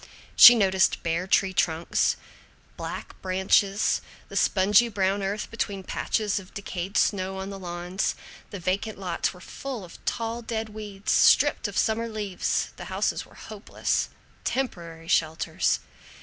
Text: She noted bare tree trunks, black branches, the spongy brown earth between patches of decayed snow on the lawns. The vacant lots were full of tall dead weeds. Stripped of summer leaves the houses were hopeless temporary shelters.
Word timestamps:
She 0.35 0.55
noted 0.55 0.97
bare 1.03 1.27
tree 1.27 1.53
trunks, 1.53 2.15
black 2.75 3.21
branches, 3.21 4.01
the 4.29 4.35
spongy 4.35 4.87
brown 4.89 5.21
earth 5.21 5.51
between 5.51 5.83
patches 5.83 6.39
of 6.39 6.55
decayed 6.55 6.97
snow 6.97 7.37
on 7.37 7.51
the 7.51 7.59
lawns. 7.59 8.15
The 8.49 8.59
vacant 8.59 8.97
lots 8.97 9.31
were 9.31 9.39
full 9.39 9.85
of 9.85 10.03
tall 10.05 10.41
dead 10.41 10.69
weeds. 10.69 11.11
Stripped 11.11 11.67
of 11.67 11.77
summer 11.77 12.07
leaves 12.09 12.71
the 12.77 12.85
houses 12.85 13.27
were 13.27 13.35
hopeless 13.35 14.09
temporary 14.43 15.07
shelters. 15.07 15.81